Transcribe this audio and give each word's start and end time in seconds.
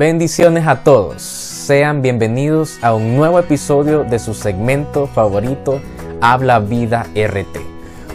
Bendiciones 0.00 0.66
a 0.66 0.82
todos. 0.82 1.20
Sean 1.20 2.00
bienvenidos 2.00 2.78
a 2.80 2.94
un 2.94 3.16
nuevo 3.16 3.38
episodio 3.38 4.02
de 4.02 4.18
su 4.18 4.32
segmento 4.32 5.06
favorito, 5.06 5.78
Habla 6.22 6.58
Vida 6.58 7.06
RT. 7.14 7.58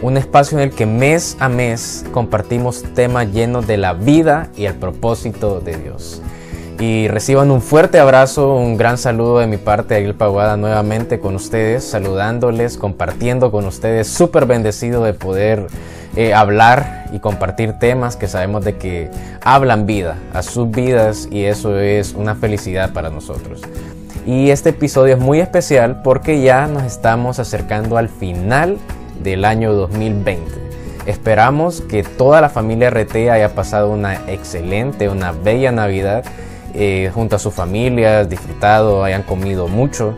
Un 0.01 0.17
espacio 0.17 0.57
en 0.57 0.63
el 0.63 0.71
que 0.73 0.87
mes 0.87 1.37
a 1.39 1.47
mes 1.47 2.03
compartimos 2.11 2.81
temas 2.95 3.31
llenos 3.31 3.67
de 3.67 3.77
la 3.77 3.93
vida 3.93 4.49
y 4.57 4.65
el 4.65 4.73
propósito 4.73 5.59
de 5.59 5.77
Dios. 5.77 6.23
Y 6.79 7.07
reciban 7.07 7.51
un 7.51 7.61
fuerte 7.61 7.99
abrazo, 7.99 8.55
un 8.55 8.75
gran 8.75 8.97
saludo 8.97 9.39
de 9.39 9.47
mi 9.47 9.55
parte, 9.55 9.95
Aguil 9.95 10.13
Paguada, 10.13 10.57
nuevamente 10.57 11.19
con 11.19 11.35
ustedes, 11.35 11.85
saludándoles, 11.85 12.77
compartiendo 12.77 13.49
con 13.49 13.65
ustedes, 13.65 14.07
súper 14.07 14.45
bendecido 14.45 15.01
de 15.03 15.13
poder 15.13 15.67
eh, 16.17 16.33
hablar 16.33 17.05
y 17.13 17.19
compartir 17.19 17.79
temas 17.79 18.17
que 18.17 18.27
sabemos 18.27 18.65
de 18.65 18.75
que 18.75 19.09
hablan 19.41 19.85
vida 19.85 20.17
a 20.33 20.41
sus 20.43 20.69
vidas 20.69 21.29
y 21.31 21.45
eso 21.45 21.79
es 21.79 22.13
una 22.13 22.35
felicidad 22.35 22.91
para 22.91 23.09
nosotros. 23.09 23.61
Y 24.25 24.49
este 24.49 24.71
episodio 24.71 25.13
es 25.13 25.19
muy 25.19 25.39
especial 25.39 26.01
porque 26.01 26.41
ya 26.41 26.67
nos 26.67 26.83
estamos 26.83 27.39
acercando 27.39 27.97
al 27.97 28.09
final 28.09 28.77
del 29.23 29.45
año 29.45 29.71
2020. 29.71 30.41
Esperamos 31.05 31.81
que 31.81 32.03
toda 32.03 32.41
la 32.41 32.49
familia 32.49 32.89
RT 32.89 33.15
haya 33.29 33.53
pasado 33.53 33.91
una 33.91 34.15
excelente, 34.27 35.07
una 35.07 35.31
bella 35.31 35.71
Navidad 35.71 36.25
eh, 36.75 37.09
junto 37.13 37.37
a 37.37 37.39
sus 37.39 37.53
familias, 37.53 38.29
disfrutado, 38.29 39.03
hayan 39.03 39.23
comido 39.23 39.67
mucho 39.67 40.13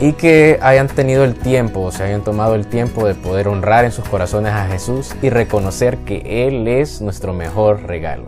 y 0.00 0.12
que 0.12 0.58
hayan 0.60 0.88
tenido 0.88 1.24
el 1.24 1.34
tiempo, 1.34 1.90
se 1.90 2.02
hayan 2.02 2.22
tomado 2.22 2.54
el 2.54 2.66
tiempo 2.66 3.06
de 3.06 3.14
poder 3.14 3.48
honrar 3.48 3.84
en 3.84 3.92
sus 3.92 4.06
corazones 4.06 4.52
a 4.52 4.66
Jesús 4.66 5.14
y 5.22 5.30
reconocer 5.30 5.98
que 5.98 6.46
Él 6.46 6.68
es 6.68 7.00
nuestro 7.00 7.32
mejor 7.32 7.84
regalo. 7.84 8.24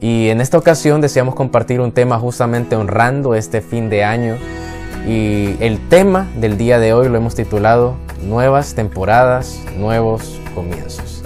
Y 0.00 0.28
en 0.30 0.40
esta 0.40 0.58
ocasión 0.58 1.00
deseamos 1.00 1.34
compartir 1.34 1.80
un 1.80 1.92
tema 1.92 2.18
justamente 2.18 2.74
honrando 2.74 3.34
este 3.34 3.60
fin 3.60 3.90
de 3.90 4.02
año. 4.02 4.36
Y 5.06 5.56
el 5.60 5.78
tema 5.88 6.26
del 6.36 6.58
día 6.58 6.78
de 6.78 6.92
hoy 6.92 7.08
lo 7.08 7.16
hemos 7.16 7.34
titulado 7.34 7.96
Nuevas 8.22 8.74
temporadas, 8.74 9.60
nuevos 9.78 10.38
comienzos. 10.54 11.19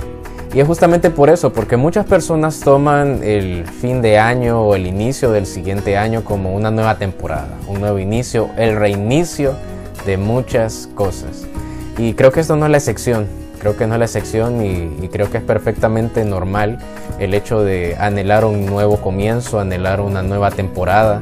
Y 0.54 0.60
es 0.60 0.68
justamente 0.68 1.10
por 1.10 1.30
eso, 1.30 1.52
porque 1.52 1.76
muchas 1.76 2.06
personas 2.06 2.60
toman 2.60 3.24
el 3.24 3.66
fin 3.66 4.00
de 4.02 4.20
año 4.20 4.62
o 4.62 4.76
el 4.76 4.86
inicio 4.86 5.32
del 5.32 5.46
siguiente 5.46 5.96
año 5.96 6.22
como 6.22 6.54
una 6.54 6.70
nueva 6.70 6.96
temporada, 6.96 7.48
un 7.66 7.80
nuevo 7.80 7.98
inicio, 7.98 8.50
el 8.56 8.76
reinicio 8.76 9.56
de 10.06 10.16
muchas 10.16 10.88
cosas. 10.94 11.44
Y 11.98 12.14
creo 12.14 12.30
que 12.30 12.38
esto 12.38 12.54
no 12.54 12.66
es 12.66 12.70
la 12.70 12.76
excepción, 12.76 13.26
creo 13.58 13.76
que 13.76 13.88
no 13.88 13.94
es 13.94 13.98
la 13.98 14.04
excepción 14.04 14.64
y, 14.64 15.08
creo 15.08 15.28
que 15.28 15.38
es 15.38 15.42
perfectamente 15.42 16.24
normal 16.24 16.78
el 17.18 17.34
hecho 17.34 17.64
de 17.64 17.96
anhelar 17.98 18.44
un 18.44 18.64
nuevo 18.64 18.98
comienzo, 18.98 19.58
anhelar 19.58 20.00
una 20.00 20.22
nueva 20.22 20.52
temporada 20.52 21.20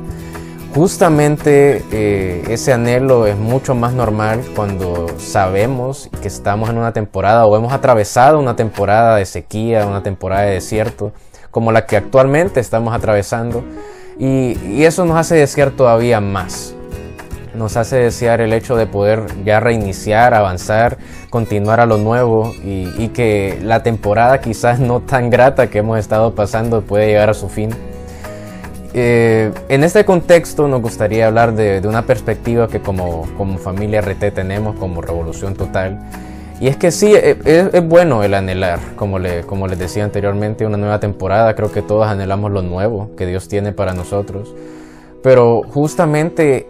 Justamente 0.75 1.85
eh, 1.93 2.45
ese 2.49 2.73
anhelo 2.73 3.27
es 3.27 3.37
mucho 3.37 3.75
más 3.75 3.93
normal 3.93 4.41
cuando 4.57 5.07
sabemos 5.19 6.09
que 6.23 6.29
estamos 6.29 6.71
en 6.71 6.79
una 6.79 6.95
temporada 6.95 7.45
o 7.45 7.55
hemos 7.59 7.75
atravesado 7.75 8.39
una 8.39 8.57
temporada 8.57 9.17
de 9.17 9.27
sequía, 9.27 9.87
una 9.87 10.03
temporada 10.03 10.45
de 10.45 10.55
desierto, 10.55 11.13
como 11.51 11.73
la 11.73 11.85
que 11.85 11.99
actualmente 11.99 12.59
estamos 12.59 12.95
atravesando. 12.95 13.63
Y, 14.19 14.83
eso 14.83 15.05
nos 15.05 15.19
hace 15.19 15.35
desear 15.35 15.73
todavía 15.73 16.23
más. 16.23 16.75
Nos 17.55 17.77
hace 17.77 17.97
desear 17.97 18.41
el 18.41 18.55
hecho 18.55 18.75
de 18.75 18.87
poder 18.87 19.27
ya 19.45 19.61
reiniciar, 19.61 20.33
avanzar, 20.33 20.97
continuar 21.29 21.81
a 21.81 21.87
lo 21.87 21.99
nuevo 21.99 22.55
y, 22.65 22.89
y 22.97 23.09
que 23.09 23.59
la 23.63 23.83
temporada 23.83 24.41
quizás 24.41 24.81
no 24.81 25.01
tan 25.01 25.29
grata 25.29 25.69
que 25.69 25.81
hemos 25.81 25.99
estado 25.99 26.35
pasando 26.35 26.81
puede 26.81 27.09
llegar 27.09 27.29
a 27.29 27.35
su 27.35 27.51
fin. 27.51 27.92
Eh, 28.95 29.51
en 29.69 29.85
este 29.85 30.05
contexto 30.05 30.69
nos 30.69 30.83
gustaría 30.83 31.27
hablar 31.27 31.55
de, 31.55 31.81
una 31.87 32.03
perspectiva 32.03 32.69
que 32.69 32.81
como, 32.81 33.27
como, 33.39 33.59
familia 33.59 34.03
RT 34.03 34.35
tenemos 34.35 34.77
como 34.77 35.01
Revolución 35.01 35.55
Total. 35.55 35.99
Y 36.61 36.69
es 36.69 36.77
que 36.77 36.91
sí, 36.91 37.13
e, 37.15 37.39
e, 37.45 37.71
es, 37.73 37.89
bueno 37.89 38.23
el 38.23 38.35
anhelar, 38.35 38.79
como, 38.97 39.19
le, 39.19 39.43
como 39.43 39.67
les 39.67 39.79
decía 39.79 40.05
anteriormente, 40.05 40.67
una 40.67 40.77
nueva 40.77 41.01
temporada. 41.01 41.55
Creo 41.55 41.73
que 41.73 41.83
todos 41.83 42.07
anhelamos 42.07 42.51
lo 42.53 42.63
nuevo 42.63 43.11
que 43.17 43.27
Dios 43.27 43.49
tiene 43.49 43.73
para 43.73 43.95
nosotros. 43.95 44.55
Pero 45.23 45.63
justamente 45.63 46.67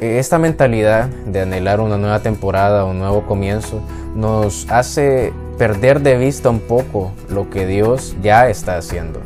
esta 0.00 0.38
mentalidad 0.38 1.08
de 1.26 1.40
anhelar 1.40 1.80
una 1.80 1.98
nueva 1.98 2.20
temporada, 2.20 2.84
un 2.84 3.00
nuevo 3.00 3.26
comienzo, 3.26 3.80
nos 4.14 4.70
hace 4.70 5.32
perder 5.58 6.00
de 6.00 6.16
vista 6.16 6.48
un 6.48 6.60
poco 6.60 7.10
lo 7.28 7.50
que 7.50 7.66
Dios 7.66 8.16
ya 8.22 8.48
está 8.48 8.76
haciendo. 8.76 9.20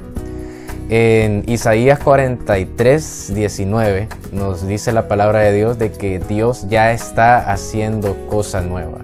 En 0.95 1.45
Isaías 1.47 2.01
43, 2.01 3.33
19 3.35 4.09
nos 4.31 4.67
dice 4.67 4.93
la 4.93 5.09
palabra 5.09 5.39
de 5.39 5.55
Dios 5.55 5.79
de 5.79 5.91
que 5.91 6.19
Dios 6.19 6.67
ya 6.69 6.93
está 6.93 7.51
haciendo 7.51 8.15
cosa 8.29 8.61
nueva. 8.61 8.99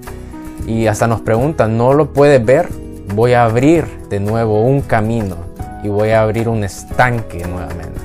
Y 0.67 0.87
hasta 0.87 1.07
nos 1.07 1.23
preguntan, 1.23 1.79
¿no 1.79 1.95
lo 1.95 2.13
puedes 2.13 2.45
ver? 2.45 2.69
Voy 3.15 3.33
a 3.33 3.45
abrir 3.45 3.87
de 4.11 4.21
nuevo 4.21 4.65
un 4.65 4.83
camino 4.83 5.37
y 5.83 5.89
voy 5.89 6.11
a 6.11 6.21
abrir 6.21 6.51
un 6.51 6.63
estanque 6.63 7.47
nuevamente. 7.47 8.03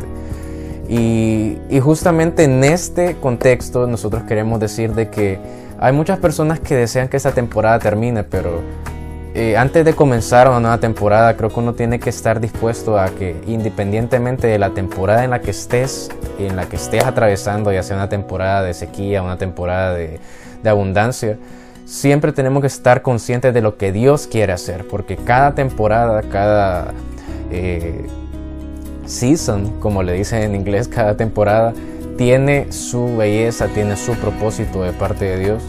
Y, 0.87 1.57
y 1.69 1.81
justamente 1.81 2.45
en 2.45 2.63
este 2.63 3.17
contexto 3.17 3.85
nosotros 3.85 4.23
queremos 4.23 4.61
decir 4.61 4.93
de 4.93 5.09
que 5.09 5.39
hay 5.77 5.91
muchas 5.91 6.19
personas 6.19 6.61
que 6.61 6.77
desean 6.77 7.09
que 7.09 7.17
esta 7.17 7.33
temporada 7.33 7.79
termine, 7.79 8.23
pero 8.23 8.61
eh, 9.35 9.57
antes 9.57 9.83
de 9.83 9.95
comenzar 9.95 10.47
una 10.47 10.59
nueva 10.59 10.77
temporada, 10.77 11.35
creo 11.35 11.49
que 11.49 11.59
uno 11.59 11.73
tiene 11.73 11.99
que 11.99 12.11
estar 12.11 12.39
dispuesto 12.39 12.99
a 12.99 13.09
que 13.09 13.35
independientemente 13.47 14.45
de 14.45 14.59
la 14.59 14.69
temporada 14.69 15.23
en 15.23 15.31
la 15.31 15.41
que 15.41 15.49
estés, 15.49 16.11
en 16.37 16.55
la 16.55 16.69
que 16.69 16.75
estés 16.75 17.03
atravesando, 17.03 17.73
ya 17.73 17.81
sea 17.81 17.95
una 17.95 18.09
temporada 18.09 18.61
de 18.61 18.75
sequía, 18.75 19.23
una 19.23 19.37
temporada 19.37 19.95
de, 19.95 20.19
abundancia, 20.65 21.37
siempre 21.85 22.31
tenemos 22.31 22.61
que 22.61 22.67
estar 22.67 23.01
conscientes 23.01 23.55
de 23.55 23.61
lo 23.61 23.75
que 23.75 23.91
Dios 23.91 24.27
quiere 24.27 24.53
hacer, 24.53 24.87
porque 24.87 25.17
cada 25.17 25.55
temporada, 25.55 26.21
cada 26.21 26.93
eh, 27.51 28.05
season, 29.07 29.79
como 29.79 30.03
le 30.03 30.13
dicen 30.13 30.43
en 30.43 30.53
inglés, 30.53 30.87
cada 30.87 31.17
temporada 31.17 31.73
tiene 32.17 32.71
su 32.71 33.17
belleza, 33.17 33.67
tiene 33.67 33.97
su 33.97 34.13
propósito 34.13 34.83
de 34.83 34.93
parte 34.93 35.25
de 35.25 35.39
Dios. 35.39 35.63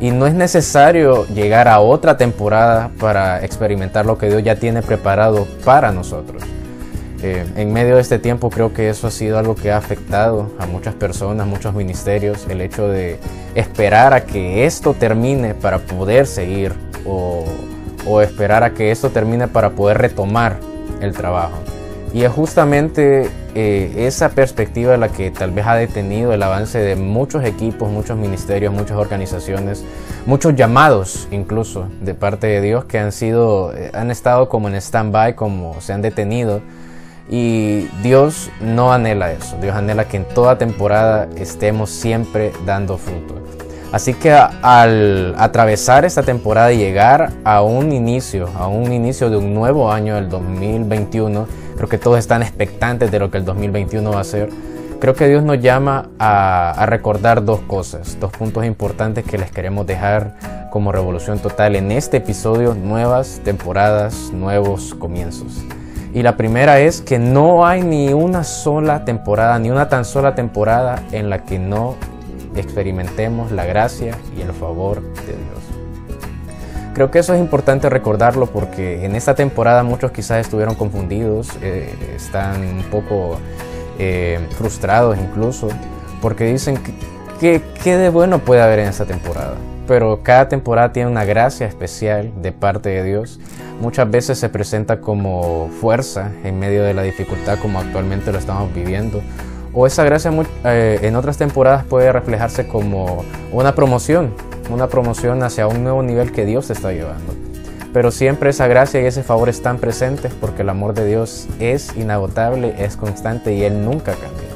Y 0.00 0.10
no 0.12 0.26
es 0.26 0.34
necesario 0.34 1.26
llegar 1.26 1.68
a 1.68 1.80
otra 1.80 2.16
temporada 2.16 2.90
para 2.98 3.44
experimentar 3.44 4.06
lo 4.06 4.16
que 4.16 4.28
Dios 4.28 4.42
ya 4.42 4.56
tiene 4.56 4.80
preparado 4.80 5.46
para 5.64 5.92
nosotros. 5.92 6.42
Eh, 7.22 7.44
en 7.56 7.70
medio 7.70 7.96
de 7.96 8.00
este 8.00 8.18
tiempo 8.18 8.48
creo 8.48 8.72
que 8.72 8.88
eso 8.88 9.06
ha 9.06 9.10
sido 9.10 9.38
algo 9.38 9.54
que 9.54 9.70
ha 9.70 9.76
afectado 9.76 10.50
a 10.58 10.64
muchas 10.64 10.94
personas, 10.94 11.46
muchos 11.46 11.74
ministerios, 11.74 12.46
el 12.48 12.62
hecho 12.62 12.88
de 12.88 13.18
esperar 13.54 14.14
a 14.14 14.24
que 14.24 14.64
esto 14.64 14.94
termine 14.94 15.52
para 15.52 15.80
poder 15.80 16.26
seguir 16.26 16.72
o, 17.04 17.44
o 18.06 18.22
esperar 18.22 18.64
a 18.64 18.70
que 18.70 18.90
esto 18.90 19.10
termine 19.10 19.48
para 19.48 19.70
poder 19.70 19.98
retomar 19.98 20.56
el 21.02 21.12
trabajo. 21.12 21.58
Y 22.14 22.22
es 22.22 22.32
justamente 22.32 23.28
eh, 23.54 24.06
esa 24.06 24.30
perspectiva 24.30 24.96
la 24.96 25.08
que 25.08 25.30
tal 25.30 25.50
vez 25.50 25.66
ha 25.66 25.74
detenido 25.74 26.32
el 26.32 26.42
avance 26.42 26.78
de 26.78 26.96
muchos 26.96 27.44
equipos, 27.44 27.90
muchos 27.90 28.16
ministerios, 28.16 28.72
muchas 28.72 28.96
organizaciones, 28.96 29.84
muchos 30.26 30.54
llamados 30.54 31.26
incluso 31.30 31.88
de 32.00 32.14
parte 32.14 32.46
de 32.46 32.60
Dios 32.60 32.84
que 32.84 32.98
han 32.98 33.12
sido, 33.12 33.74
eh, 33.76 33.90
han 33.92 34.10
estado 34.10 34.48
como 34.48 34.68
en 34.68 34.76
stand-by, 34.76 35.34
como 35.34 35.80
se 35.80 35.92
han 35.92 36.02
detenido. 36.02 36.60
Y 37.28 37.88
Dios 38.02 38.50
no 38.60 38.92
anhela 38.92 39.32
eso, 39.32 39.56
Dios 39.60 39.76
anhela 39.76 40.06
que 40.06 40.16
en 40.16 40.24
toda 40.24 40.58
temporada 40.58 41.28
estemos 41.36 41.90
siempre 41.90 42.52
dando 42.66 42.98
fruto. 42.98 43.36
Así 43.92 44.14
que 44.14 44.32
al 44.32 45.34
atravesar 45.36 46.04
esta 46.04 46.22
temporada 46.22 46.72
y 46.72 46.78
llegar 46.78 47.32
a 47.42 47.62
un 47.62 47.92
inicio, 47.92 48.48
a 48.56 48.68
un 48.68 48.92
inicio 48.92 49.30
de 49.30 49.36
un 49.36 49.52
nuevo 49.52 49.90
año, 49.90 50.16
el 50.16 50.28
2021, 50.28 51.46
creo 51.80 51.88
que 51.88 51.96
todos 51.96 52.18
están 52.18 52.42
expectantes 52.42 53.10
de 53.10 53.18
lo 53.18 53.30
que 53.30 53.38
el 53.38 53.46
2021 53.46 54.10
va 54.10 54.20
a 54.20 54.24
ser. 54.24 54.50
Creo 55.00 55.14
que 55.14 55.26
Dios 55.28 55.42
nos 55.42 55.62
llama 55.62 56.10
a, 56.18 56.84
recordar 56.84 57.42
dos 57.42 57.60
cosas, 57.60 58.18
dos 58.20 58.30
puntos 58.32 58.66
importantes 58.66 59.24
que 59.24 59.38
les 59.38 59.50
queremos 59.50 59.86
dejar 59.86 60.68
como 60.70 60.92
revolución 60.92 61.38
total 61.38 61.76
en 61.76 61.90
este 61.90 62.18
episodio, 62.18 62.74
nuevas 62.74 63.40
temporadas, 63.44 64.30
nuevos 64.30 64.94
comienzos. 64.94 65.64
Y 66.12 66.22
la 66.22 66.36
primera 66.36 66.80
es 66.80 67.00
que 67.00 67.18
no 67.18 67.66
hay 67.66 67.80
ni 67.80 68.12
una 68.12 68.44
sola 68.44 69.06
temporada, 69.06 69.58
ni 69.58 69.70
una 69.70 69.88
tan 69.88 70.04
sola 70.04 70.34
temporada 70.34 71.02
en 71.12 71.30
la 71.30 71.46
que 71.46 71.58
no 71.58 71.96
experimentemos 72.56 73.52
la 73.52 73.64
gracia 73.64 74.18
y 74.36 74.42
el 74.42 74.52
favor 74.52 75.00
de 75.00 75.32
Dios. 75.32 75.59
Creo 76.94 77.10
que 77.10 77.20
eso 77.20 77.34
es 77.34 77.40
importante 77.40 77.88
recordarlo 77.88 78.46
porque 78.46 79.04
en 79.04 79.14
esta 79.14 79.34
temporada 79.34 79.82
muchos 79.84 80.10
quizás 80.10 80.40
estuvieron 80.40 80.74
confundidos, 80.74 81.50
eh, 81.62 81.94
están 82.16 82.62
un 82.62 82.82
poco 82.90 83.38
eh, 83.98 84.40
frustrados 84.56 85.16
incluso, 85.18 85.68
porque 86.20 86.44
dicen 86.44 86.78
que, 87.38 87.62
qué 87.82 87.96
de 87.96 88.08
bueno 88.08 88.40
puede 88.40 88.60
haber 88.62 88.80
en 88.80 88.88
esta 88.88 89.04
temporada. 89.04 89.54
Pero 89.86 90.20
cada 90.22 90.48
temporada 90.48 90.92
tiene 90.92 91.10
una 91.10 91.24
gracia 91.24 91.66
especial 91.66 92.32
de 92.42 92.52
parte 92.52 92.88
de 92.90 93.04
Dios. 93.04 93.40
Muchas 93.80 94.10
veces 94.10 94.38
se 94.38 94.48
presenta 94.48 95.00
como 95.00 95.68
fuerza 95.80 96.30
en 96.44 96.58
medio 96.58 96.82
de 96.82 96.92
la 96.92 97.02
dificultad 97.02 97.58
como 97.58 97.78
actualmente 97.78 98.30
lo 98.30 98.38
estamos 98.38 98.72
viviendo 98.74 99.22
O 99.72 99.86
esa 99.86 100.04
gracia 100.04 100.30
eh, 100.64 100.98
en 101.02 101.16
otras 101.16 101.38
temporadas 101.38 101.84
puede 101.84 102.12
reflejarse 102.12 102.66
como 102.68 103.24
una 103.52 103.74
promoción, 103.74 104.34
una 104.74 104.88
promoción 104.88 105.42
hacia 105.42 105.66
un 105.66 105.82
nuevo 105.82 106.02
nivel 106.02 106.32
que 106.32 106.44
Dios 106.44 106.66
te 106.68 106.72
está 106.72 106.92
llevando. 106.92 107.34
Pero 107.92 108.10
siempre 108.10 108.50
esa 108.50 108.68
gracia 108.68 109.00
y 109.00 109.06
ese 109.06 109.22
favor 109.22 109.48
están 109.48 109.78
presentes 109.78 110.32
porque 110.32 110.62
el 110.62 110.68
amor 110.68 110.94
de 110.94 111.06
Dios 111.06 111.48
es 111.58 111.96
inagotable, 111.96 112.74
es 112.78 112.96
constante 112.96 113.54
y 113.54 113.64
Él 113.64 113.84
nunca 113.84 114.12
cambia. 114.12 114.50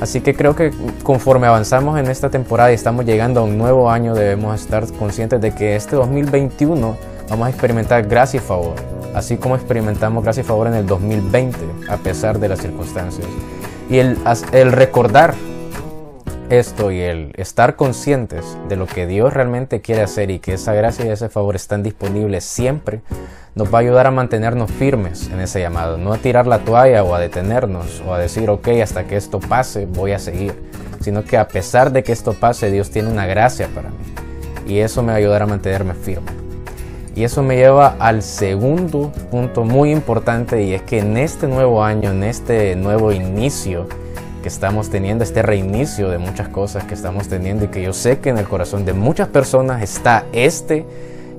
Así 0.00 0.20
que 0.20 0.34
creo 0.34 0.54
que 0.54 0.70
conforme 1.02 1.46
avanzamos 1.46 1.98
en 1.98 2.08
esta 2.08 2.30
temporada 2.30 2.70
y 2.70 2.74
estamos 2.74 3.04
llegando 3.04 3.40
a 3.40 3.44
un 3.44 3.58
nuevo 3.58 3.90
año, 3.90 4.14
debemos 4.14 4.60
estar 4.60 4.86
conscientes 4.92 5.40
de 5.40 5.52
que 5.52 5.74
este 5.74 5.96
2021 5.96 6.96
vamos 7.28 7.46
a 7.46 7.50
experimentar 7.50 8.06
gracia 8.06 8.38
y 8.38 8.40
favor, 8.40 8.74
así 9.14 9.36
como 9.38 9.56
experimentamos 9.56 10.22
gracia 10.22 10.42
y 10.42 10.44
favor 10.44 10.68
en 10.68 10.74
el 10.74 10.86
2020, 10.86 11.58
a 11.88 11.96
pesar 11.96 12.38
de 12.38 12.48
las 12.48 12.60
circunstancias. 12.60 13.26
Y 13.90 13.98
el, 13.98 14.18
el 14.52 14.72
recordar 14.72 15.34
esto 16.50 16.90
y 16.90 17.00
el 17.00 17.32
estar 17.36 17.76
conscientes 17.76 18.56
de 18.68 18.76
lo 18.76 18.86
que 18.86 19.06
Dios 19.06 19.32
realmente 19.32 19.80
quiere 19.80 20.02
hacer 20.02 20.30
y 20.30 20.38
que 20.38 20.54
esa 20.54 20.72
gracia 20.72 21.04
y 21.04 21.10
ese 21.10 21.28
favor 21.28 21.56
están 21.56 21.82
disponibles 21.82 22.44
siempre, 22.44 23.02
nos 23.54 23.72
va 23.72 23.78
a 23.78 23.80
ayudar 23.82 24.06
a 24.06 24.10
mantenernos 24.10 24.70
firmes 24.70 25.28
en 25.28 25.40
ese 25.40 25.60
llamado, 25.60 25.98
no 25.98 26.12
a 26.12 26.18
tirar 26.18 26.46
la 26.46 26.60
toalla 26.60 27.04
o 27.04 27.14
a 27.14 27.20
detenernos 27.20 28.02
o 28.06 28.14
a 28.14 28.18
decir, 28.18 28.48
ok, 28.48 28.68
hasta 28.82 29.04
que 29.04 29.16
esto 29.16 29.40
pase 29.40 29.86
voy 29.86 30.12
a 30.12 30.18
seguir, 30.18 30.54
sino 31.00 31.24
que 31.24 31.36
a 31.36 31.48
pesar 31.48 31.92
de 31.92 32.02
que 32.02 32.12
esto 32.12 32.32
pase, 32.32 32.70
Dios 32.70 32.90
tiene 32.90 33.10
una 33.10 33.26
gracia 33.26 33.68
para 33.74 33.90
mí 33.90 33.96
y 34.66 34.78
eso 34.78 35.02
me 35.02 35.08
va 35.08 35.14
a 35.14 35.16
ayudar 35.16 35.42
a 35.42 35.46
mantenerme 35.46 35.94
firme. 35.94 36.30
Y 37.16 37.24
eso 37.24 37.42
me 37.42 37.56
lleva 37.56 37.96
al 37.98 38.22
segundo 38.22 39.10
punto 39.30 39.64
muy 39.64 39.90
importante 39.90 40.62
y 40.62 40.74
es 40.74 40.82
que 40.82 41.00
en 41.00 41.16
este 41.16 41.48
nuevo 41.48 41.82
año, 41.82 42.12
en 42.12 42.22
este 42.22 42.76
nuevo 42.76 43.10
inicio, 43.10 43.88
que 44.42 44.48
estamos 44.48 44.90
teniendo, 44.90 45.24
este 45.24 45.42
reinicio 45.42 46.10
de 46.10 46.18
muchas 46.18 46.48
cosas 46.48 46.84
que 46.84 46.94
estamos 46.94 47.28
teniendo 47.28 47.64
y 47.64 47.68
que 47.68 47.82
yo 47.82 47.92
sé 47.92 48.18
que 48.18 48.30
en 48.30 48.38
el 48.38 48.46
corazón 48.46 48.84
de 48.84 48.92
muchas 48.92 49.28
personas 49.28 49.82
está 49.82 50.24
este, 50.32 50.86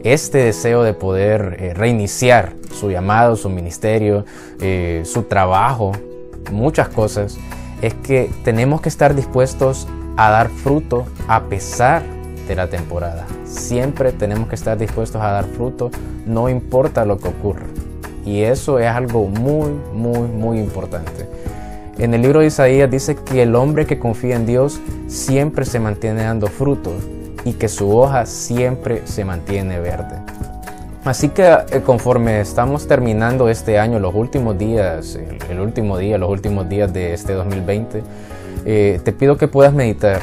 este 0.03 0.39
deseo 0.39 0.83
de 0.83 0.93
poder 0.93 1.57
eh, 1.59 1.73
reiniciar 1.73 2.53
su 2.73 2.91
llamado, 2.91 3.35
su 3.35 3.49
ministerio, 3.49 4.25
eh, 4.61 5.03
su 5.05 5.23
trabajo, 5.23 5.91
muchas 6.51 6.89
cosas, 6.89 7.37
es 7.81 7.93
que 7.93 8.29
tenemos 8.43 8.81
que 8.81 8.89
estar 8.89 9.15
dispuestos 9.15 9.87
a 10.17 10.29
dar 10.29 10.49
fruto 10.49 11.05
a 11.27 11.43
pesar 11.43 12.03
de 12.47 12.55
la 12.55 12.67
temporada. 12.67 13.25
Siempre 13.45 14.11
tenemos 14.11 14.49
que 14.49 14.55
estar 14.55 14.77
dispuestos 14.77 15.21
a 15.21 15.31
dar 15.31 15.45
fruto, 15.45 15.91
no 16.25 16.49
importa 16.49 17.05
lo 17.05 17.17
que 17.17 17.29
ocurra. 17.29 17.67
Y 18.25 18.41
eso 18.41 18.79
es 18.79 18.87
algo 18.87 19.27
muy, 19.27 19.71
muy, 19.93 20.27
muy 20.27 20.59
importante. 20.59 21.27
En 21.99 22.13
el 22.13 22.21
libro 22.21 22.39
de 22.39 22.45
Isaías 22.45 22.89
dice 22.89 23.17
que 23.17 23.43
el 23.43 23.53
hombre 23.55 23.85
que 23.85 23.99
confía 23.99 24.37
en 24.37 24.45
Dios 24.45 24.79
siempre 25.07 25.65
se 25.65 25.81
mantiene 25.81 26.23
dando 26.23 26.47
fruto 26.47 26.93
y 27.43 27.53
que 27.53 27.67
su 27.67 27.93
hoja 27.93 28.25
siempre 28.25 29.01
se 29.05 29.25
mantiene 29.25 29.81
verde. 29.81 30.15
Así 31.03 31.27
que 31.27 31.43
eh, 31.45 31.81
conforme 31.85 32.39
estamos 32.39 32.87
terminando 32.87 33.49
este 33.49 33.79
año, 33.79 33.99
los 33.99 34.15
últimos 34.15 34.57
días, 34.57 35.19
el, 35.49 35.59
último 35.59 35.97
día, 35.97 36.17
los 36.17 36.29
últimos 36.29 36.69
días 36.69 36.93
de 36.93 37.13
este 37.13 37.33
2020, 37.33 38.01
eh, 38.65 39.01
te 39.03 39.11
pido 39.11 39.35
que 39.35 39.49
puedas 39.49 39.73
meditar. 39.73 40.21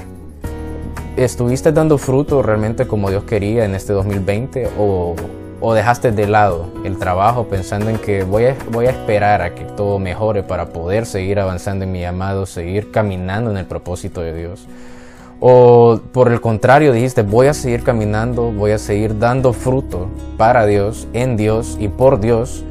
¿Estuviste 1.19 1.73
dando 1.73 1.99
fruto 1.99 2.43
realmente 2.43 2.87
como 2.87 3.11
Dios 3.11 3.25
quería 3.25 3.67
en 3.67 3.75
este 3.75 3.93
2020 3.93 4.71
o, 4.79 5.15
o 5.61 5.75
dejaste 5.75 6.13
de 6.13 6.27
lado 6.27 6.67
el 6.85 6.99
trabajo 6.99 7.49
pensando 7.49 7.91
en 7.91 7.99
que 7.99 8.25
voy 8.25 8.47
a, 8.47 8.57
voy 8.71 8.87
a 8.87 8.91
esperar 8.91 9.43
a 9.43 9.55
que 9.55 9.65
todo 9.65 9.99
mejore 9.99 10.43
para 10.43 10.67
poder 10.67 11.07
seguir 11.07 11.39
avanzando 11.39 11.85
en 11.85 11.93
mi 11.93 12.01
llamado, 12.01 12.47
seguir 12.47 12.91
caminando 12.91 13.51
en 13.51 13.57
el 13.57 13.67
propósito 13.67 14.21
de 14.21 14.35
Dios? 14.35 14.67
O 15.41 16.01
por 16.13 16.33
el 16.33 16.41
contrario 16.41 16.93
dijiste, 16.93 17.23
voy 17.23 17.49
a 17.49 17.55
seguir 17.55 17.83
caminando, 17.83 18.53
voy 18.53 18.73
a 18.73 18.79
seguir 18.79 19.19
dando 19.19 19.53
fruto 19.53 20.09
para 20.37 20.67
Dios, 20.67 21.07
en 21.13 21.37
Dios 21.37 21.77
y 21.79 21.89
por 21.89 22.21
Dios, 22.21 22.65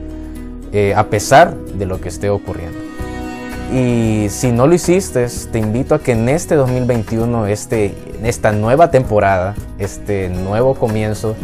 eh, 0.72 0.94
a 0.96 1.06
pesar 1.06 1.56
de 1.56 1.86
lo 1.86 2.02
que 2.02 2.10
esté 2.10 2.30
ocurriendo. 2.30 2.80
Y 3.74 4.28
si 4.30 4.52
no 4.52 4.68
lo 4.68 4.76
hiciste, 4.76 5.28
te 5.52 5.60
invito 5.60 5.96
a 5.96 6.00
que 6.00 6.14
en 6.14 6.30
este 6.30 6.56
2021, 6.56 7.48
este, 7.48 7.96
esta 8.24 8.52
nueva 8.52 8.92
temporada, 8.92 9.56
este 9.80 10.30
nuevo 10.30 10.76
comienzo, 10.76 11.36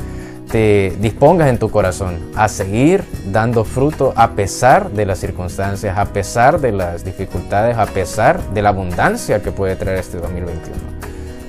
te 0.51 0.93
dispongas 0.99 1.47
en 1.47 1.57
tu 1.57 1.69
corazón 1.69 2.19
a 2.35 2.49
seguir 2.49 3.05
dando 3.31 3.63
fruto 3.63 4.13
a 4.17 4.31
pesar 4.31 4.91
de 4.91 5.05
las 5.05 5.19
circunstancias, 5.19 5.97
a 5.97 6.05
pesar 6.07 6.59
de 6.59 6.73
las 6.73 7.05
dificultades, 7.05 7.77
a 7.77 7.85
pesar 7.85 8.41
de 8.53 8.61
la 8.61 8.69
abundancia 8.69 9.41
que 9.41 9.51
puede 9.51 9.77
traer 9.77 9.99
este 9.99 10.17
2021. 10.17 10.75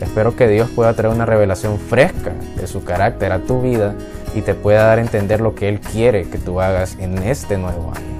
Espero 0.01 0.37
que 0.37 0.47
Dios 0.47 0.71
pueda 0.71 0.95
traer 0.95 1.15
una 1.15 1.27
revelación 1.27 1.79
fresca 1.79 2.33
de 2.57 2.67
su 2.69 2.85
carácter 2.85 3.33
a 3.33 3.41
tu 3.41 3.61
vida 3.61 3.95
y 4.35 4.43
te 4.43 4.55
pueda 4.55 4.85
dar 4.85 4.99
a 4.99 5.03
entender 5.03 5.41
lo 5.41 5.55
que 5.57 5.69
Él 5.69 5.81
quiere 5.81 6.29
que 6.31 6.39
tú 6.39 6.61
hagas 6.61 6.97
en 7.01 7.19
este 7.19 7.59
nuevo 7.59 7.93
año. 7.95 8.13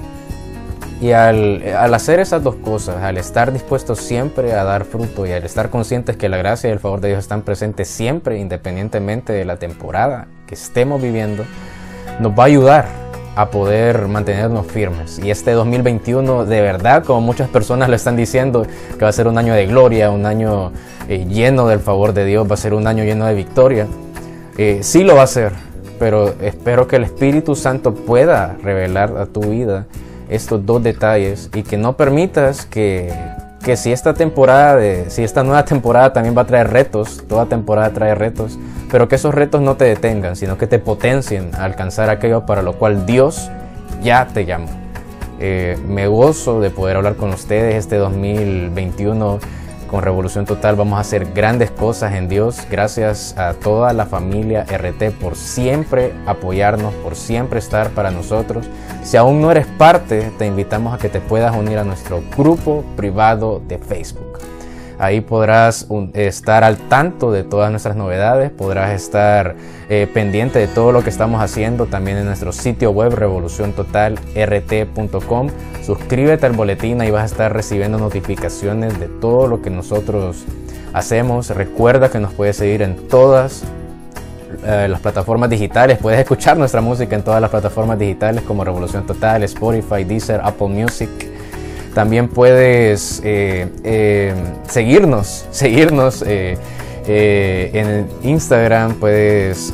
Y 1.01 1.11
al, 1.11 1.63
al, 1.77 1.93
hacer 1.93 2.19
esas 2.19 2.43
dos 2.43 2.55
cosas, 2.55 3.03
al 3.03 3.17
estar 3.17 3.51
dispuestos 3.51 3.99
siempre 3.99 4.53
a 4.53 4.63
dar 4.63 4.85
fruto 4.85 5.25
y 5.25 5.31
al 5.31 5.43
estar 5.43 5.69
conscientes 5.69 6.15
que 6.15 6.29
la 6.29 6.37
gracia 6.37 6.69
y 6.69 6.73
el 6.73 6.79
favor 6.79 7.01
de 7.01 7.09
Dios 7.09 7.19
están 7.19 7.41
presentes 7.41 7.89
siempre, 7.89 8.37
independientemente 8.37 9.33
de 9.33 9.43
la 9.43 9.57
temporada 9.57 10.27
que 10.53 10.59
estemos 10.59 11.01
viviendo, 11.01 11.45
nos 12.19 12.31
va 12.37 12.43
a 12.43 12.45
ayudar 12.45 12.85
a 13.35 13.49
poder 13.49 14.07
mantenernos 14.07 14.67
firmes. 14.67 15.17
Y 15.17 15.31
este 15.31 15.51
2021, 15.51 16.45
de 16.45 16.61
verdad, 16.61 17.03
como 17.03 17.21
muchas 17.21 17.49
personas 17.49 17.89
lo 17.89 17.95
están 17.95 18.15
diciendo, 18.15 18.67
que 18.91 19.03
va 19.03 19.09
a 19.09 19.11
ser 19.11 19.27
un 19.27 19.39
año 19.39 19.55
de 19.55 19.65
gloria, 19.65 20.11
un 20.11 20.27
año 20.27 20.71
eh, 21.09 21.25
lleno 21.27 21.67
del 21.67 21.79
favor 21.79 22.13
de 22.13 22.25
Dios, 22.25 22.47
va 22.47 22.53
a 22.53 22.57
ser 22.57 22.75
un 22.75 22.85
año 22.85 23.03
lleno 23.03 23.25
de 23.25 23.33
victoria. 23.33 23.87
Eh, 24.59 24.79
sí 24.83 25.03
lo 25.03 25.15
va 25.15 25.23
a 25.23 25.27
ser, 25.27 25.53
pero 25.97 26.35
espero 26.39 26.87
que 26.87 26.97
el 26.97 27.05
Espíritu 27.05 27.55
Santo 27.55 27.95
pueda 27.95 28.55
revelar 28.61 29.17
a 29.17 29.25
tu 29.25 29.41
vida 29.41 29.87
estos 30.29 30.63
dos 30.63 30.83
detalles 30.83 31.49
y 31.55 31.63
que 31.63 31.77
no 31.77 31.97
permitas 31.97 32.67
que, 32.67 33.11
que 33.63 33.77
si 33.77 33.91
esta 33.91 34.13
temporada, 34.13 34.75
de, 34.75 35.09
si 35.09 35.23
esta 35.23 35.43
nueva 35.43 35.63
temporada 35.65 36.13
también 36.13 36.37
va 36.37 36.41
a 36.41 36.45
traer 36.45 36.69
retos, 36.69 37.23
toda 37.27 37.45
temporada 37.45 37.91
trae 37.91 38.13
retos, 38.13 38.59
pero 38.91 39.07
que 39.07 39.15
esos 39.15 39.33
retos 39.33 39.61
no 39.61 39.75
te 39.75 39.85
detengan, 39.85 40.35
sino 40.35 40.57
que 40.57 40.67
te 40.67 40.79
potencien 40.79 41.51
a 41.55 41.63
alcanzar 41.63 42.09
aquello 42.09 42.45
para 42.45 42.61
lo 42.61 42.73
cual 42.73 43.05
Dios 43.05 43.49
ya 44.03 44.27
te 44.27 44.45
llamó. 44.45 44.67
Eh, 45.39 45.77
me 45.87 46.07
gozo 46.07 46.59
de 46.61 46.69
poder 46.69 46.97
hablar 46.97 47.15
con 47.15 47.31
ustedes 47.31 47.75
este 47.75 47.95
2021 47.95 49.39
con 49.93 50.01
Revolución 50.01 50.45
Total 50.45 50.75
vamos 50.75 50.97
a 50.97 51.01
hacer 51.01 51.33
grandes 51.33 51.69
cosas 51.69 52.15
en 52.15 52.27
Dios. 52.27 52.65
Gracias 52.67 53.37
a 53.37 53.53
toda 53.53 53.93
la 53.93 54.07
familia 54.07 54.65
RT 54.65 55.11
por 55.21 55.35
siempre 55.35 56.11
apoyarnos, 56.25 56.95
por 56.95 57.15
siempre 57.15 57.59
estar 57.59 57.91
para 57.91 58.09
nosotros. 58.09 58.65
Si 59.03 59.17
aún 59.17 59.39
no 59.39 59.51
eres 59.51 59.67
parte, 59.67 60.31
te 60.39 60.47
invitamos 60.47 60.95
a 60.95 60.97
que 60.97 61.09
te 61.09 61.21
puedas 61.21 61.55
unir 61.55 61.77
a 61.77 61.83
nuestro 61.83 62.23
grupo 62.35 62.83
privado 62.95 63.61
de 63.67 63.77
Facebook. 63.77 64.39
Ahí 65.03 65.19
podrás 65.19 65.85
estar 66.13 66.63
al 66.63 66.77
tanto 66.77 67.33
de 67.33 67.43
todas 67.43 67.69
nuestras 67.71 67.97
novedades, 67.97 68.51
podrás 68.51 68.91
estar 68.91 69.57
eh, 69.89 70.07
pendiente 70.13 70.59
de 70.59 70.67
todo 70.67 70.93
lo 70.93 71.03
que 71.03 71.09
estamos 71.09 71.41
haciendo 71.41 71.87
también 71.87 72.15
en 72.15 72.23
nuestro 72.23 72.53
sitio 72.53 72.91
web 72.91 73.13
revoluciontotalrt.com. 73.13 75.49
Suscríbete 75.85 76.45
al 76.45 76.53
boletín, 76.53 77.01
ahí 77.01 77.11
vas 77.11 77.23
a 77.23 77.25
estar 77.25 77.51
recibiendo 77.51 77.97
notificaciones 77.97 78.97
de 78.97 79.09
todo 79.09 79.47
lo 79.47 79.61
que 79.61 79.69
nosotros 79.69 80.45
hacemos. 80.93 81.49
Recuerda 81.49 82.09
que 82.09 82.19
nos 82.19 82.33
puedes 82.33 82.55
seguir 82.55 82.81
en 82.81 83.09
todas 83.09 83.65
eh, 84.65 84.87
las 84.89 85.01
plataformas 85.01 85.49
digitales. 85.49 85.97
Puedes 85.97 86.21
escuchar 86.21 86.55
nuestra 86.55 86.79
música 86.79 87.13
en 87.13 87.23
todas 87.23 87.41
las 87.41 87.49
plataformas 87.49 87.99
digitales 87.99 88.41
como 88.43 88.63
Revolución 88.63 89.05
Total, 89.05 89.43
Spotify, 89.43 90.05
Deezer, 90.05 90.39
Apple 90.41 90.69
Music. 90.69 91.32
También 91.93 92.27
puedes 92.27 93.21
eh, 93.23 93.69
eh, 93.83 94.33
seguirnos, 94.67 95.45
seguirnos 95.51 96.23
eh, 96.27 96.57
en 97.05 98.07
Instagram, 98.23 98.95
puedes 98.95 99.73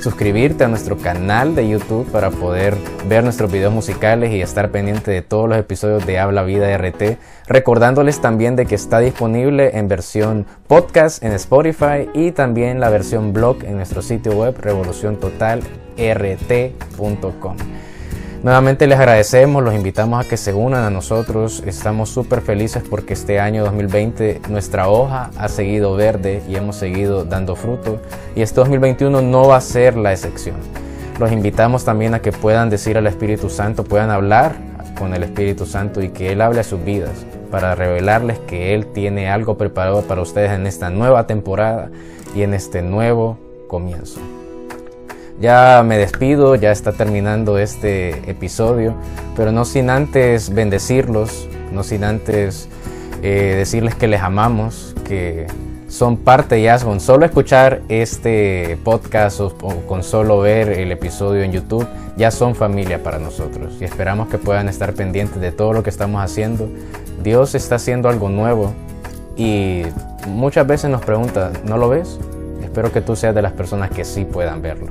suscribirte 0.00 0.64
a 0.64 0.68
nuestro 0.68 0.96
canal 0.96 1.54
de 1.56 1.68
YouTube 1.68 2.08
para 2.10 2.30
poder 2.30 2.76
ver 3.08 3.24
nuestros 3.24 3.50
videos 3.50 3.74
musicales 3.74 4.30
y 4.30 4.40
estar 4.40 4.70
pendiente 4.70 5.10
de 5.10 5.20
todos 5.20 5.48
los 5.48 5.58
episodios 5.58 6.06
de 6.06 6.20
Habla 6.20 6.44
Vida 6.44 6.72
RT. 6.78 7.18
Recordándoles 7.48 8.20
también 8.20 8.54
de 8.54 8.66
que 8.66 8.76
está 8.76 9.00
disponible 9.00 9.76
en 9.76 9.88
versión 9.88 10.46
podcast 10.68 11.24
en 11.24 11.32
Spotify 11.32 12.08
y 12.14 12.30
también 12.30 12.78
la 12.78 12.90
versión 12.90 13.32
blog 13.32 13.64
en 13.64 13.74
nuestro 13.76 14.00
sitio 14.00 14.30
web 14.32 14.56
revoluciontotalrt.com. 14.58 17.56
Nuevamente 18.42 18.86
les 18.86 18.98
agradecemos, 18.98 19.64
los 19.64 19.74
invitamos 19.74 20.24
a 20.24 20.28
que 20.28 20.36
se 20.36 20.54
unan 20.54 20.84
a 20.84 20.90
nosotros. 20.90 21.60
Estamos 21.66 22.08
súper 22.08 22.40
felices 22.40 22.84
porque 22.88 23.14
este 23.14 23.40
año 23.40 23.64
2020 23.64 24.42
nuestra 24.48 24.88
hoja 24.88 25.30
ha 25.36 25.48
seguido 25.48 25.96
verde 25.96 26.42
y 26.48 26.54
hemos 26.54 26.76
seguido 26.76 27.24
dando 27.24 27.56
fruto. 27.56 28.00
Y 28.36 28.42
este 28.42 28.60
2021 28.60 29.22
no 29.22 29.48
va 29.48 29.56
a 29.56 29.60
ser 29.60 29.96
la 29.96 30.12
excepción. 30.12 30.56
Los 31.18 31.32
invitamos 31.32 31.84
también 31.84 32.14
a 32.14 32.22
que 32.22 32.30
puedan 32.30 32.70
decir 32.70 32.96
al 32.96 33.08
Espíritu 33.08 33.50
Santo, 33.50 33.82
puedan 33.82 34.10
hablar 34.10 34.54
con 34.96 35.14
el 35.14 35.24
Espíritu 35.24 35.66
Santo 35.66 36.00
y 36.00 36.10
que 36.10 36.30
Él 36.30 36.40
hable 36.40 36.60
a 36.60 36.64
sus 36.64 36.82
vidas. 36.84 37.26
para 37.50 37.74
revelarles 37.74 38.38
que 38.40 38.74
Él 38.74 38.88
tiene 38.88 39.30
algo 39.30 39.56
preparado 39.56 40.02
para 40.02 40.20
ustedes 40.20 40.50
en 40.50 40.66
esta 40.66 40.90
nueva 40.90 41.26
temporada 41.26 41.90
y 42.34 42.42
en 42.42 42.52
este 42.52 42.82
nuevo 42.82 43.38
comienzo. 43.68 44.20
Ya 45.40 45.84
me 45.86 45.98
despido, 45.98 46.56
ya 46.56 46.72
está 46.72 46.92
terminando 46.92 47.58
este 47.58 48.28
episodio, 48.28 48.94
pero 49.36 49.52
no 49.52 49.64
sin 49.64 49.88
antes 49.88 50.52
bendecirlos, 50.52 51.48
no 51.72 51.84
sin 51.84 52.02
antes 52.02 52.68
eh, 53.22 53.54
decirles 53.56 53.94
que 53.94 54.08
les 54.08 54.20
amamos, 54.20 54.96
que 55.06 55.46
son 55.86 56.16
parte 56.16 56.60
ya 56.60 56.78
con 56.80 56.98
solo 56.98 57.24
escuchar 57.24 57.82
este 57.88 58.78
podcast 58.82 59.40
o, 59.40 59.56
con 59.86 60.02
solo 60.02 60.40
ver 60.40 60.70
el 60.70 60.90
episodio 60.90 61.42
en 61.42 61.52
YouTube, 61.52 61.86
ya 62.16 62.32
son 62.32 62.56
familia 62.56 63.02
para 63.02 63.20
nosotros 63.20 63.76
y 63.80 63.84
esperamos 63.84 64.28
que 64.28 64.38
puedan 64.38 64.68
estar 64.68 64.92
pendientes 64.94 65.40
de 65.40 65.52
todo 65.52 65.72
lo 65.72 65.84
que 65.84 65.90
estamos 65.90 66.20
haciendo. 66.20 66.68
Dios 67.22 67.54
está 67.54 67.76
haciendo 67.76 68.08
algo 68.08 68.28
nuevo 68.28 68.74
y 69.36 69.82
muchas 70.26 70.66
veces 70.66 70.90
nos 70.90 71.04
pregunta, 71.04 71.52
¿no 71.64 71.78
lo 71.78 71.88
ves? 71.88 72.18
Espero 72.62 72.92
que 72.92 73.00
tú 73.00 73.14
seas 73.14 73.36
de 73.36 73.42
las 73.42 73.52
personas 73.52 73.90
que 73.90 74.04
sí 74.04 74.24
puedan 74.24 74.60
verlo. 74.62 74.88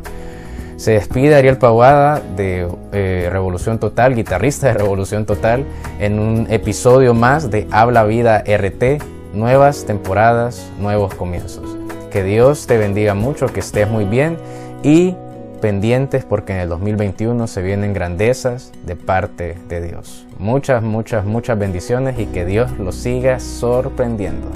Se 0.78 0.92
despide 0.92 1.34
Ariel 1.34 1.58
Pavada 1.58 2.22
de 2.36 2.68
eh, 2.92 3.30
Revolución 3.32 3.80
Total, 3.80 4.14
guitarrista 4.14 4.68
de 4.68 4.74
Revolución 4.76 5.26
Total, 5.26 5.66
en 6.00 6.20
un 6.20 6.46
episodio 6.52 7.16
más 7.16 7.50
de 7.50 7.68
Habla 7.72 8.04
Vida 8.04 8.44
RT, 8.46 9.02
nuevas 9.34 9.86
temporadas, 9.86 10.72
nuevos 10.80 11.16
comienzos. 11.16 11.76
Que 12.12 12.24
Dios 12.24 12.68
te 12.68 12.78
bendiga 12.78 13.16
mucho, 13.16 13.48
que 13.48 13.60
estés 13.60 13.90
muy 13.90 14.06
bien 14.06 14.38
y 14.84 15.16
pendientes 15.62 16.26
porque 16.26 16.54
en 16.54 16.60
el 16.60 16.70
2021 16.70 17.48
se 17.48 17.64
vienen 17.64 17.94
grandezas 17.94 18.72
de 18.86 18.96
parte 18.96 19.58
de 19.70 19.82
Dios. 19.82 20.28
Muchas, 20.38 20.84
muchas, 20.84 21.26
muchas 21.26 21.58
bendiciones 21.58 22.20
y 22.20 22.28
que 22.28 22.46
Dios 22.46 22.78
los 22.78 22.94
siga 22.94 23.40
sorprendiendo. 23.40 24.52